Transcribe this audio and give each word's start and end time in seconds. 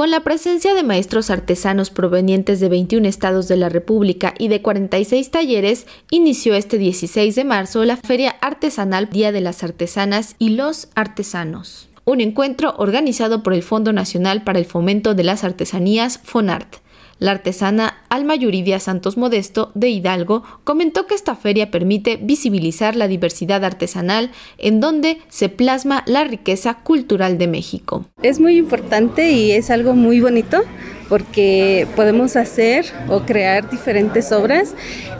Con 0.00 0.10
la 0.10 0.20
presencia 0.20 0.72
de 0.72 0.82
maestros 0.82 1.28
artesanos 1.28 1.90
provenientes 1.90 2.58
de 2.58 2.70
21 2.70 3.06
estados 3.06 3.48
de 3.48 3.58
la 3.58 3.68
República 3.68 4.32
y 4.38 4.48
de 4.48 4.62
46 4.62 5.30
talleres, 5.30 5.86
inició 6.10 6.54
este 6.54 6.78
16 6.78 7.34
de 7.34 7.44
marzo 7.44 7.84
la 7.84 7.98
Feria 7.98 8.30
Artesanal 8.40 9.10
Día 9.10 9.30
de 9.30 9.42
las 9.42 9.62
Artesanas 9.62 10.36
y 10.38 10.56
los 10.56 10.88
Artesanos, 10.94 11.90
un 12.06 12.22
encuentro 12.22 12.74
organizado 12.78 13.42
por 13.42 13.52
el 13.52 13.62
Fondo 13.62 13.92
Nacional 13.92 14.42
para 14.42 14.58
el 14.58 14.64
Fomento 14.64 15.14
de 15.14 15.24
las 15.24 15.44
Artesanías 15.44 16.18
FONART 16.24 16.76
la 17.20 17.30
artesana 17.32 17.98
Alma 18.08 18.34
Yuridia 18.34 18.80
Santos 18.80 19.16
Modesto 19.16 19.70
de 19.74 19.90
Hidalgo 19.90 20.42
comentó 20.64 21.06
que 21.06 21.14
esta 21.14 21.36
feria 21.36 21.70
permite 21.70 22.18
visibilizar 22.20 22.96
la 22.96 23.06
diversidad 23.06 23.64
artesanal 23.64 24.30
en 24.58 24.80
donde 24.80 25.18
se 25.28 25.48
plasma 25.48 26.02
la 26.06 26.24
riqueza 26.24 26.74
cultural 26.82 27.38
de 27.38 27.46
México. 27.46 28.06
Es 28.22 28.40
muy 28.40 28.56
importante 28.56 29.30
y 29.30 29.52
es 29.52 29.70
algo 29.70 29.94
muy 29.94 30.20
bonito 30.20 30.62
porque 31.08 31.86
podemos 31.96 32.36
hacer 32.36 32.86
o 33.08 33.20
crear 33.22 33.68
diferentes 33.68 34.32
obras, 34.32 34.74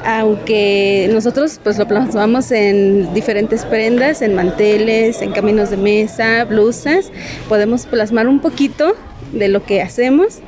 aunque 0.05 1.11
nosotros 1.13 1.61
pues 1.63 1.79
lo 1.79 1.87
plasmamos 1.87 2.51
en 2.53 3.13
diferentes 3.13 3.65
prendas, 3.65 4.23
en 4.23 4.35
manteles, 4.35 5.21
en 5.21 5.33
caminos 5.33 5.71
de 5.71 5.77
mesa, 5.77 6.45
blusas, 6.45 7.11
podemos 7.49 7.87
plasmar 7.87 8.29
un 8.29 8.41
poquito 8.41 8.95
de 9.33 9.49
lo 9.49 9.65
que 9.65 9.83
hacemos 9.83 10.41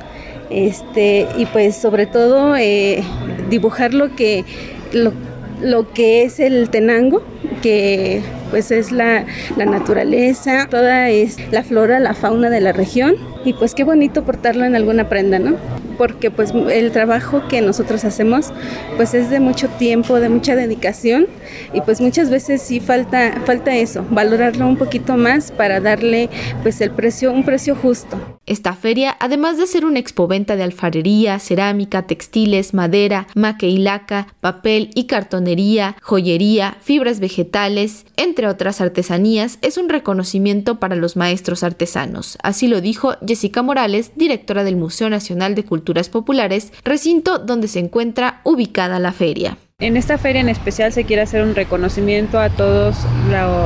este, 0.49 1.27
y 1.37 1.45
pues 1.47 1.75
sobre 1.75 2.05
todo 2.05 2.55
eh, 2.55 3.03
dibujar 3.49 3.93
lo 3.93 4.15
que, 4.15 4.45
lo, 4.91 5.13
lo 5.61 5.91
que 5.93 6.23
es 6.23 6.39
el 6.39 6.69
tenango, 6.69 7.23
que 7.61 8.21
pues 8.51 8.71
es 8.71 8.91
la, 8.91 9.25
la, 9.57 9.65
naturaleza, 9.65 10.67
toda 10.69 11.09
es 11.09 11.37
la 11.51 11.63
flora, 11.63 11.99
la 11.99 12.13
fauna 12.13 12.49
de 12.49 12.61
la 12.61 12.71
región 12.71 13.15
y 13.45 13.53
pues 13.53 13.73
qué 13.73 13.83
bonito 13.83 14.23
portarlo 14.23 14.65
en 14.65 14.75
alguna 14.75 15.09
prenda, 15.09 15.39
¿no? 15.39 15.57
porque 15.97 16.31
pues 16.31 16.51
el 16.51 16.91
trabajo 16.91 17.47
que 17.47 17.61
nosotros 17.61 18.03
hacemos 18.05 18.51
pues 18.97 19.13
es 19.13 19.29
de 19.29 19.39
mucho 19.39 19.69
tiempo, 19.69 20.19
de 20.19 20.29
mucha 20.29 20.55
dedicación 20.55 21.27
y 21.73 21.81
pues 21.81 22.01
muchas 22.01 22.29
veces 22.29 22.61
sí 22.61 22.79
falta 22.79 23.41
falta 23.45 23.75
eso, 23.75 24.05
valorarlo 24.09 24.67
un 24.67 24.77
poquito 24.77 25.17
más 25.17 25.51
para 25.51 25.79
darle 25.79 26.29
pues 26.61 26.81
el 26.81 26.91
precio 26.91 27.31
un 27.31 27.43
precio 27.43 27.75
justo. 27.75 28.17
Esta 28.45 28.73
feria, 28.73 29.15
además 29.19 29.57
de 29.57 29.67
ser 29.67 29.85
una 29.85 29.99
expoventa 29.99 30.55
de 30.55 30.63
alfarería, 30.63 31.37
cerámica, 31.39 32.07
textiles, 32.07 32.73
madera, 32.73 33.27
maqueilaca, 33.35 34.27
papel 34.41 34.89
y 34.95 35.05
cartonería, 35.05 35.95
joyería, 36.01 36.77
fibras 36.81 37.19
vegetales, 37.19 38.05
entre 38.17 38.47
otras 38.47 38.81
artesanías, 38.81 39.59
es 39.61 39.77
un 39.77 39.89
reconocimiento 39.89 40.79
para 40.79 40.95
los 40.95 41.15
maestros 41.15 41.63
artesanos. 41.63 42.37
Así 42.41 42.67
lo 42.67 42.81
dijo 42.81 43.13
Jessica 43.25 43.61
Morales, 43.61 44.11
directora 44.15 44.63
del 44.63 44.75
Museo 44.75 45.09
Nacional 45.09 45.53
de 45.55 45.63
Cultura 45.63 45.83
Culturas 45.83 46.07
Populares, 46.07 46.71
recinto 46.85 47.39
donde 47.39 47.67
se 47.67 47.79
encuentra 47.79 48.39
ubicada 48.45 48.99
la 48.99 49.11
feria. 49.11 49.57
En 49.83 49.97
esta 49.97 50.17
feria 50.17 50.39
en 50.39 50.47
especial 50.47 50.93
se 50.93 51.03
quiere 51.03 51.23
hacer 51.23 51.43
un 51.43 51.55
reconocimiento 51.55 52.39
a 52.39 52.47
todos 52.49 52.95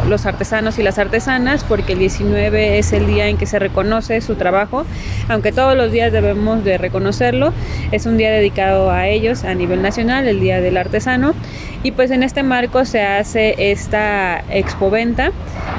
los 0.10 0.26
artesanos 0.26 0.80
y 0.80 0.82
las 0.82 0.98
artesanas 0.98 1.64
porque 1.64 1.94
el 1.94 2.00
19 2.00 2.80
es 2.80 2.92
el 2.92 3.06
día 3.06 3.28
en 3.28 3.38
que 3.38 3.46
se 3.46 3.60
reconoce 3.60 4.20
su 4.22 4.34
trabajo, 4.34 4.84
aunque 5.30 5.52
todos 5.52 5.78
los 5.78 5.92
días 5.92 6.12
debemos 6.12 6.64
de 6.64 6.80
reconocerlo, 6.80 7.54
es 7.92 8.08
un 8.08 8.18
día 8.18 8.32
dedicado 8.32 8.90
a 8.90 9.08
ellos 9.08 9.44
a 9.44 9.54
nivel 9.54 9.84
nacional, 9.84 10.28
el 10.28 10.40
Día 10.40 10.60
del 10.60 10.78
Artesano, 10.78 11.36
y 11.84 11.92
pues 11.92 12.10
en 12.10 12.24
este 12.24 12.42
marco 12.42 12.84
se 12.86 13.04
hace 13.04 13.72
esta 13.72 14.44
expoventa. 14.50 15.32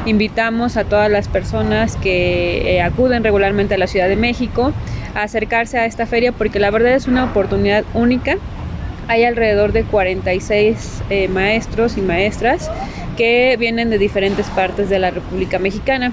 Invitamos 0.06 0.76
a 0.76 0.84
todas 0.84 1.10
las 1.10 1.26
personas 1.26 1.96
que 1.96 2.76
eh, 2.76 2.80
acuden 2.80 3.24
regularmente 3.24 3.74
a 3.74 3.78
la 3.78 3.88
Ciudad 3.88 4.06
de 4.06 4.14
México 4.14 4.72
a 5.16 5.22
acercarse 5.22 5.78
a 5.78 5.84
esta 5.84 6.06
feria 6.06 6.30
porque 6.30 6.60
la 6.60 6.70
verdad 6.70 6.92
es 6.92 7.08
una 7.08 7.24
oportunidad 7.24 7.82
única 7.92 8.36
hay 9.08 9.24
alrededor 9.24 9.72
de 9.72 9.84
46 9.84 11.02
eh, 11.10 11.28
maestros 11.28 11.96
y 11.96 12.02
maestras 12.02 12.70
que 13.16 13.56
vienen 13.58 13.90
de 13.90 13.98
diferentes 13.98 14.46
partes 14.50 14.88
de 14.88 14.98
la 14.98 15.10
República 15.10 15.58
Mexicana. 15.58 16.12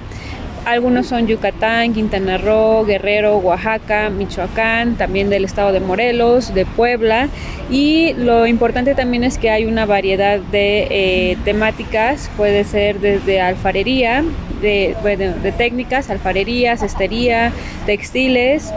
Algunos 0.64 1.06
son 1.06 1.28
Yucatán, 1.28 1.94
Quintana 1.94 2.38
Roo, 2.38 2.84
Guerrero, 2.84 3.36
Oaxaca, 3.36 4.10
Michoacán, 4.10 4.96
también 4.96 5.30
del 5.30 5.44
estado 5.44 5.70
de 5.70 5.78
Morelos, 5.78 6.52
de 6.54 6.66
Puebla. 6.66 7.28
Y 7.70 8.14
lo 8.14 8.48
importante 8.48 8.96
también 8.96 9.22
es 9.22 9.38
que 9.38 9.50
hay 9.50 9.66
una 9.66 9.86
variedad 9.86 10.40
de 10.40 10.88
eh, 10.90 11.38
temáticas, 11.44 12.28
puede 12.36 12.64
ser 12.64 12.98
desde 12.98 13.40
alfarería, 13.40 14.24
de, 14.60 14.96
de 15.04 15.52
técnicas, 15.52 16.10
alfarería, 16.10 16.76
cestería, 16.76 17.52
textiles, 17.84 18.72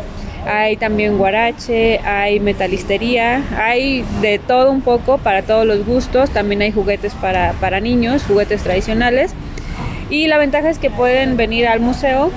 hay 0.47 0.77
también 0.77 1.17
guarache, 1.17 1.99
hay 1.99 2.39
metalistería, 2.39 3.43
hay 3.57 4.03
de 4.21 4.39
todo 4.39 4.71
un 4.71 4.81
poco 4.81 5.17
para 5.17 5.41
todos 5.41 5.65
los 5.65 5.85
gustos, 5.85 6.29
también 6.31 6.61
hay 6.61 6.71
juguetes 6.71 7.13
para, 7.15 7.53
para 7.53 7.79
niños, 7.79 8.23
juguetes 8.23 8.63
tradicionales. 8.63 9.33
Y 10.09 10.27
la 10.27 10.37
ventaja 10.37 10.69
es 10.69 10.79
que 10.79 10.89
pueden 10.89 11.37
venir 11.37 11.67
al 11.67 11.79
museo 11.79 12.31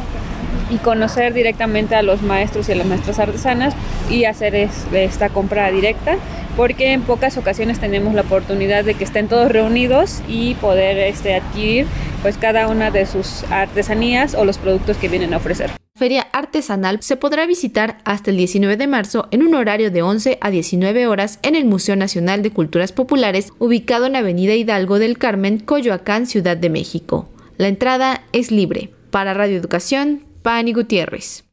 y 0.71 0.77
conocer 0.77 1.33
directamente 1.33 1.95
a 1.95 2.03
los 2.03 2.23
maestros 2.23 2.69
y 2.69 2.73
a 2.73 2.77
las 2.77 2.87
maestras 2.87 3.19
artesanas 3.19 3.75
y 4.11 4.25
hacer 4.25 4.55
esta 4.55 5.29
compra 5.29 5.71
directa 5.71 6.17
porque 6.57 6.93
en 6.93 7.03
pocas 7.03 7.37
ocasiones 7.39 7.79
tenemos 7.79 8.15
la 8.15 8.23
oportunidad 8.23 8.85
de 8.85 8.95
que 8.95 9.05
estén 9.05 9.29
todos 9.29 9.51
reunidos 9.51 10.23
y 10.29 10.55
poder 10.55 10.99
este, 10.99 11.35
adquirir 11.35 11.87
pues 12.23 12.37
cada 12.37 12.69
una 12.69 12.91
de 12.91 13.07
sus 13.07 13.45
artesanías 13.51 14.35
o 14.35 14.45
los 14.45 14.59
productos 14.59 14.97
que 14.97 15.09
vienen 15.09 15.35
a 15.35 15.39
ofrecer 15.39 15.71
feria 16.03 16.27
artesanal 16.33 16.99
se 17.01 17.17
podrá 17.17 17.47
visitar 17.47 17.99
hasta 18.05 18.33
el 18.33 18.37
19 18.37 18.77
de 18.77 18.89
marzo 18.89 19.29
en 19.31 19.45
un 19.45 19.55
horario 19.55 19.93
de 19.93 20.03
11 20.03 20.37
a 20.41 20.51
19 20.51 21.07
horas 21.07 21.39
en 21.43 21.55
el 21.55 21.65
Museo 21.65 21.95
Nacional 21.95 22.43
de 22.43 22.51
Culturas 22.51 22.91
Populares, 22.91 23.53
ubicado 23.61 24.07
en 24.07 24.17
Avenida 24.17 24.53
Hidalgo 24.53 24.99
del 24.99 25.17
Carmen, 25.17 25.61
Coyoacán, 25.61 26.27
Ciudad 26.27 26.57
de 26.57 26.71
México. 26.71 27.29
La 27.57 27.69
entrada 27.69 28.25
es 28.33 28.51
libre. 28.51 28.91
Para 29.13 29.33
Radio 29.33 29.57
Educación, 29.57 30.25
Pani 30.43 30.73
Gutiérrez. 30.73 31.45